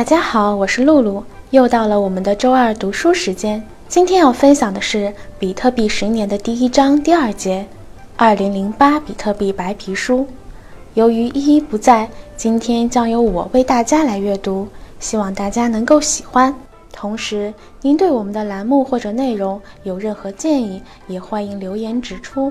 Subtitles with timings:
[0.00, 3.62] 大家好，我是露露，又到了我们的周二读书时间。
[3.86, 7.66] 今天要分享的是比特币十年的第一章第二节，
[8.16, 10.26] 二零零八比特币白皮书。
[10.94, 14.66] 由于依依不在，今天将由我为大家来阅读，
[14.98, 16.54] 希望大家能够喜欢。
[16.90, 22.50] 同时，您对我们的栏目或者内容有任何建议，也欢迎留言指出。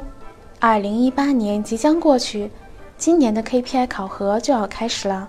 [0.59, 2.51] 二零一八年即将过去，
[2.95, 5.27] 今年的 KPI 考核就要开始了。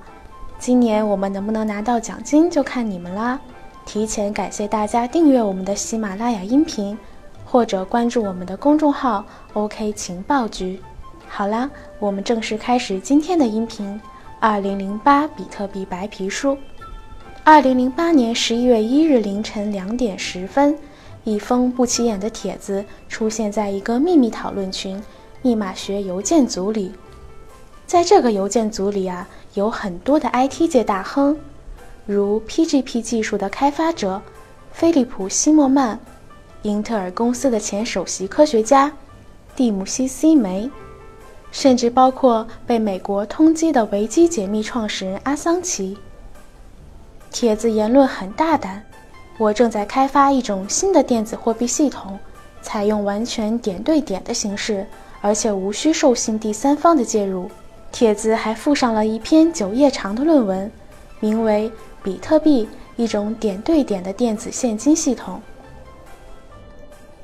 [0.61, 3.41] 今年我们能不能拿到奖金，就看你们啦。
[3.87, 6.97] 提前感谢大家订阅我们的喜马拉雅音频，
[7.47, 10.79] 或者关注我们的公众号 “OK 情报局”。
[11.27, 13.99] 好啦，我们正式开始今天的音频。
[14.39, 16.57] 二零零八比特币白皮书。
[17.43, 20.77] 二零零八年十一月一日凌晨两点十分，
[21.25, 25.03] 一封不起眼的帖子出现在一个秘密讨论群——
[25.41, 26.93] 密码学邮件组里。
[27.91, 29.27] 在这个邮件组里啊。
[29.55, 31.37] 有很多的 IT 界大亨，
[32.07, 34.23] 如 PGP 技术的开发者
[34.71, 35.99] 菲利普·西莫曼，
[36.63, 38.93] 英特尔公司的前首席科学家
[39.57, 40.71] 蒂姆西·西梅，
[41.51, 45.99] 甚至包括被美国通缉的维基解密创始人阿桑奇。
[47.33, 48.85] 帖子言论很大胆，
[49.37, 52.17] 我正在开发一种新的电子货币系统，
[52.63, 54.87] 采用完全点对点的形式，
[55.21, 57.51] 而且无需受信第三方的介入。
[57.93, 60.71] 帖子还附上了一篇九页长的论文，
[61.19, 61.71] 名为
[62.03, 65.37] 《比特币：一种点对点的电子现金系统》。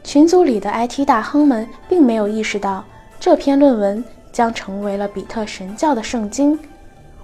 [0.03, 2.85] 群组里的 IT 大亨们并没有意识到，
[3.19, 6.59] 这篇论文将成为了比特神教的圣经，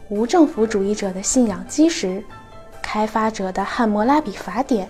[0.08, 2.24] 无政府主义者的信仰基石，
[2.80, 4.88] 开发者的汉谟拉比法典。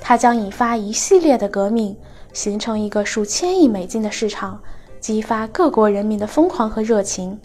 [0.00, 1.96] 它将引发一系列的革命，
[2.32, 4.60] 形成一个数千亿美金的市场。
[5.02, 7.40] 激发各国人民的疯狂和热情，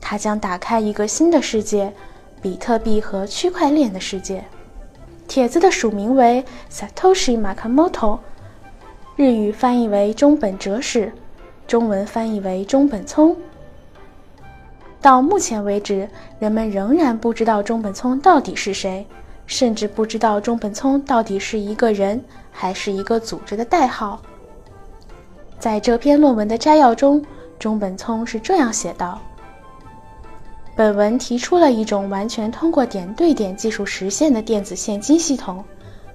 [0.00, 1.92] 它将打开一个新的世界——
[2.40, 4.42] 比特币和区块链的世界。
[5.28, 6.42] 帖子的署名为
[6.72, 8.18] Satoshi Nakamoto，
[9.14, 11.12] 日语翻译为中本哲史，
[11.66, 13.36] 中文翻译为中本聪。
[15.02, 16.08] 到目前为止，
[16.38, 19.06] 人们仍然不知道中本聪到底是谁，
[19.46, 24.22] 甚至不知道中本聪到底是一个人还是一个组织的代号。
[25.58, 27.24] 在这篇论文的摘要中，
[27.58, 29.18] 中本聪是这样写道
[30.76, 35.64] ：“本文提出了一种完全通过点对点技术实现的电子现金系统，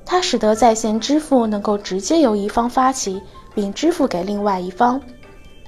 [0.06, 3.20] 它使得在线支付能够直接由一方发起
[3.56, 5.02] 并支付给另外一方，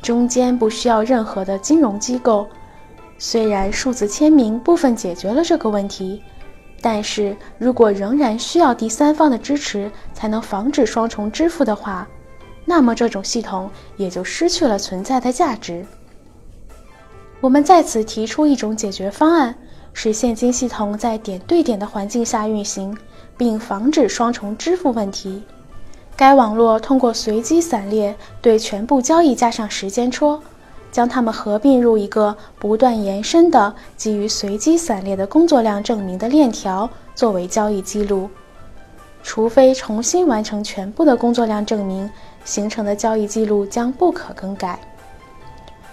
[0.03, 2.47] 中间不需要任何的金融机构。
[3.17, 6.21] 虽然数字签名部分解决了这个问题，
[6.79, 12.07] 但是如果仍然需要第三方的支持才能防止双重支付的话。”
[12.65, 15.85] 那么这种系统也就失去了存在的价值。
[17.41, 19.53] 我们在此提出一种解决方案，
[19.91, 22.97] 使现金系统在点对点的环境下运行，
[23.37, 25.43] 并防止双重支付问题。
[26.15, 30.41] 该网络通过随机散列对全部交易加上时间戳，
[30.91, 38.29] 将它们合并入一个不断延伸的基于随机散列的工作量证明的链条，作为交易记录。
[39.21, 42.09] 除非重新完成全部的工作量证明。
[42.45, 44.79] 形成的交易记录将不可更改。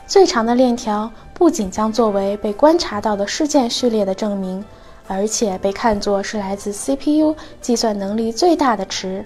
[0.07, 4.65] 最长的链条不仅将作为被观察到的事件序列的证明，
[5.07, 9.25] 而且被看作是来自 CPU 计算能力最大的池。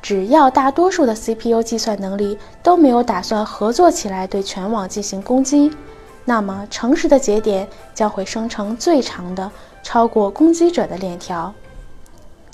[0.00, 5.72] 只要大多数的 CPU 计算能力都没有打算合作起来对全网进行攻击，
[6.24, 9.50] 那么诚实的节点将会生成最长的、
[9.82, 11.52] 超过攻击者的链条。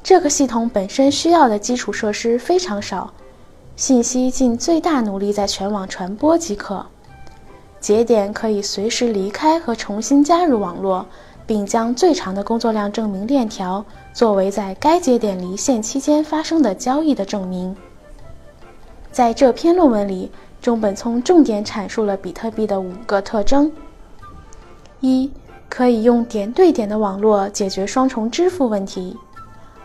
[0.02, 3.12] 这个系统本身需要的基础设施非常少。
[3.76, 6.86] 信息尽最大努力在全网传播即可。
[7.80, 11.04] 节点可以随时离开和重新加入网络，
[11.44, 17.76] 并将最长的工作量证明链条作为在该节点离线期间发生的交易的证明。
[19.10, 20.30] 在这篇论文里，
[20.62, 23.70] 中本聪重点阐述了比特币的五个特征：
[25.00, 25.30] 一、
[25.68, 29.14] 可以用点对点的网络解决双重支付问题；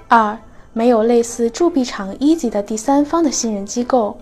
[0.08, 0.38] 二、
[0.74, 4.18] 没有类似铸币厂一级的第三方的信任机构。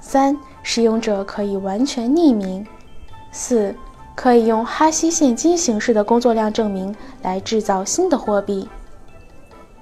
[0.00, 2.66] 三、使用者可以完全匿名。
[3.30, 3.74] 四、
[4.14, 8.68] 可以用哈希现金形式的工作量证明来制造新的货币。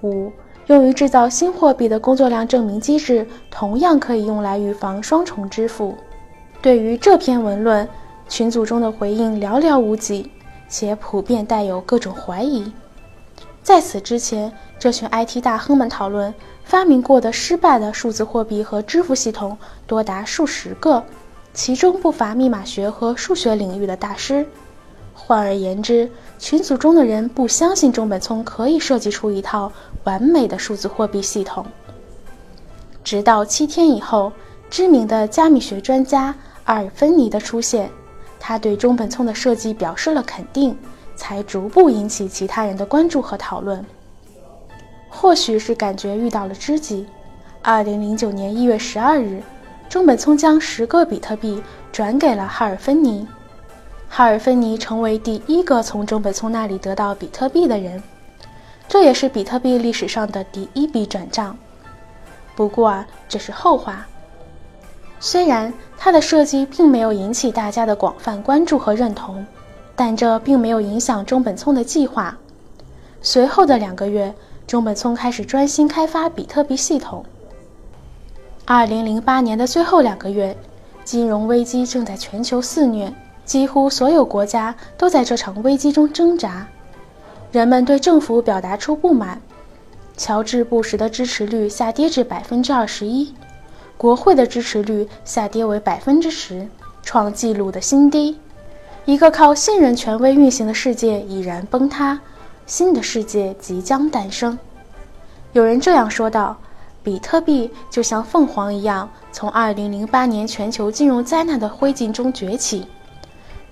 [0.03, 0.31] 五、
[0.67, 5.95] 用于制造新货币的工作量证明机制同样可以用来预防双重支付。
[6.63, 7.89] 对于这篇文论，
[8.29, 10.31] 群组中的回应寥寥无几，
[10.69, 12.71] 且普遍带有各种怀疑。
[13.71, 16.35] 在此之前，这群 IT 大亨们讨论
[16.65, 19.57] 发明过的失败的数字货币和支付系统
[19.87, 21.01] 多达数十个，
[21.55, 24.45] 其中不乏密码学和数学领域的大师。
[25.15, 29.71] 换而言之，群组中的人不相信中本聪可以设计出一套
[30.03, 31.65] 完美的数字货币系统。
[33.05, 34.33] 直到七天以后，
[34.69, 36.35] 知名的加密学专家
[36.65, 37.89] 阿尔芬尼的出现，
[38.41, 40.77] 他对中本聪的设计表示了肯定，
[41.21, 43.85] 才逐步引起其他人的关注和讨论。
[45.11, 47.07] 或许是感觉遇到了知己，
[47.61, 49.43] 二零零九年一月十二日，
[49.87, 51.63] 中本聪将十个比特币
[51.93, 53.29] 转给了哈尔芬尼。
[54.09, 58.03] 哈尔芬尼成为第一个从中本聪那里得到比特币的人，
[58.89, 61.55] 这也是比特币历史上的第一笔转账。
[62.57, 64.07] 不过啊，这是后话。
[65.21, 69.45] 虽然它的设计并没有引起大家的广泛关注和认同，
[70.01, 72.35] 但这并没有影响中本聪的计划。
[73.21, 74.35] 随后的两个月，
[74.67, 77.23] 中本聪开始专心开发比特币系统。
[78.65, 80.57] 二零零八年的最后两个月，
[81.05, 83.13] 金融危机正在全球肆虐。
[83.45, 86.67] 几乎所有国家都在这场危机中挣扎，
[87.53, 89.39] 人们对政府表达出不满。
[90.17, 93.35] 乔治·布什的支持率下跌至百分之二十一，
[93.99, 96.67] 国会的支持率下跌为百分之十，
[97.03, 98.39] 创纪录的新低。
[99.07, 102.21] 一个靠信任权威运行的世界已然崩塌，
[102.67, 104.59] 新的世界即将诞生。
[105.53, 106.57] 有人这样说道
[107.03, 112.87] ：“比特币就像凤凰一样，从二零零八年全球金融灾难的灰烬中崛起。”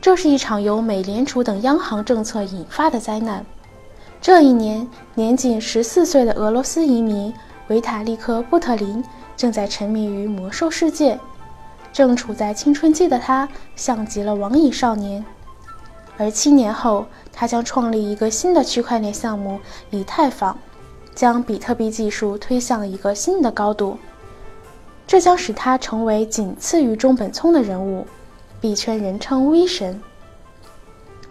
[0.00, 3.44] 这是一场由美联储等央行政策引发的灾难。
[4.20, 7.32] 这一年，年仅十四岁的俄罗斯移民
[7.68, 9.04] 维塔利克·布特林
[9.36, 11.18] 正在沉迷于魔兽世界。
[11.98, 15.24] 正处在青春期的他，像极了网瘾少年。
[16.16, 19.58] 而七年后，他将创立一个新的区块链项目——
[19.90, 20.56] 以太坊，
[21.12, 23.98] 将比特币技术推向一个新的高度。
[25.08, 28.06] 这将使他成为仅次于中本聪的人物。
[28.60, 30.00] 币圈人称“微神”。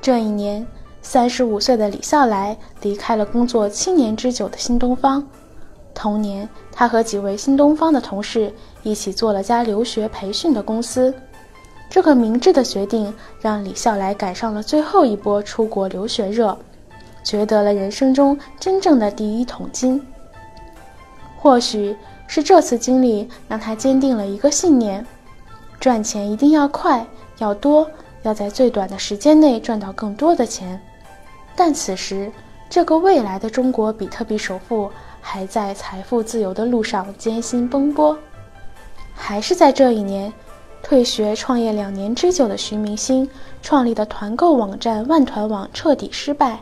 [0.04, 0.68] 这一年，
[1.02, 5.26] 三十五岁的李笑来离开了工作七年之久的新东方。
[5.94, 11.14] 同年，他和几位新东方的同事一起做了家留学培训的公司。
[11.90, 16.58] 这个明智的决定让李笑来赶上了最后一波出国留学热，
[17.24, 20.06] 掘得了人生中真正的第一桶金。
[21.38, 21.96] 或许
[22.28, 25.06] 是这次经历让他坚定了一个信念：
[25.80, 27.06] 赚钱一定要快。
[27.38, 27.88] 要多，
[28.24, 30.82] 要在最短的时间内赚到更多的钱。
[31.56, 32.32] 但此时，
[32.68, 34.92] 这个未来的中国比特币首富
[35.22, 38.18] 还在财富自由的路上艰辛奔波。
[39.20, 40.32] 还是在这一年，
[40.82, 43.30] 退学创业两年之久的徐明星
[43.62, 46.60] 创立的团购网站万团网彻底失败，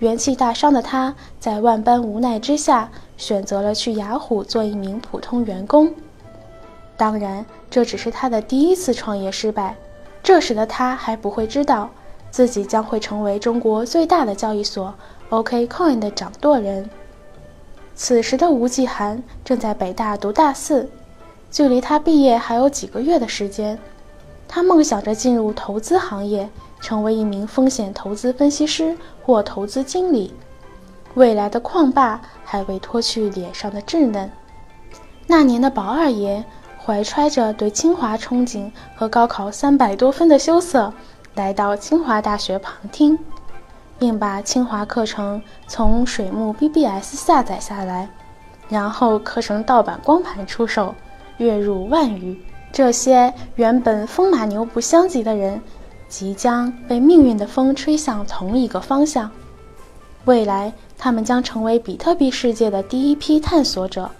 [0.00, 5.94] 元气大伤的他在万般无奈之下选择了去雅虎做一名普通员工。
[6.96, 9.76] 当然，这只是他的第一次创业失败。
[10.22, 11.88] 这时的他还不会知道，
[12.30, 14.92] 自己将会成为中国最大的交易所
[15.30, 16.88] OKCoin 的掌舵人。
[17.94, 20.88] 此时的吴继涵正在北大读大四，
[21.52, 23.78] 距离他毕业还有几个月的时间。
[24.48, 26.48] 他梦想着进入投资行业，
[26.80, 30.34] 成为一名风险投资分析师或投资经理。
[31.14, 34.28] 未来的矿霸还未脱去脸上的稚嫩。
[35.28, 36.44] 那年的宝二爷。
[36.84, 40.92] 怀揣着对清华憧憬和高考三百多分的羞涩，
[41.36, 43.16] 来到清华大学旁听，
[44.00, 48.10] 并把清华课程从水木 BBS 下载下来，
[48.68, 50.92] 然后刻成盗版光盘出售，
[51.38, 52.36] 月入万余。
[52.72, 55.60] 这些原本风马牛不相及的人，
[56.08, 59.30] 即将被命运的风吹向同一个方向。
[60.24, 64.10] 未来，他们将成为比特币世界的第一批探索者。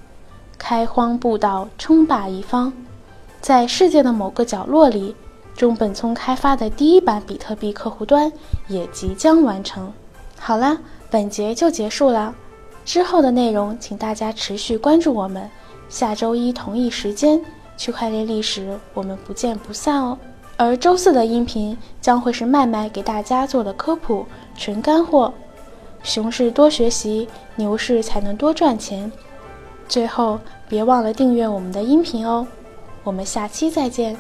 [0.58, 2.72] 开荒布道，称霸一方，
[3.40, 5.14] 在世界的某个角落里，
[5.56, 8.30] 中本聪开发的第一版比特币客户端
[8.68, 9.92] 也即将完成。
[10.38, 10.78] 好了，
[11.10, 12.34] 本节就结束了，
[12.84, 15.48] 之后的内容请大家持续关注我们，
[15.92, 17.38] 下周一同一时间，
[17.76, 20.16] 区块链历史我们不见不散哦。
[20.56, 24.24] 而周四的音频将会是麦麦给大家做的科普，
[24.56, 25.30] 纯干货。
[26.02, 29.12] 熊市多学习，牛市才能多赚钱。
[29.86, 32.46] 最后，别忘了订阅我们的音频哦，
[33.04, 34.16] 我们下期再见。